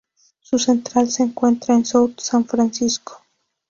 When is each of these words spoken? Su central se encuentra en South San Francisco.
Su 0.39 0.57
central 0.57 1.11
se 1.11 1.21
encuentra 1.21 1.75
en 1.75 1.85
South 1.85 2.17
San 2.19 2.45
Francisco. 2.47 3.21